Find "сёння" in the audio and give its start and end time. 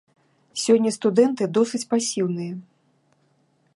0.61-0.93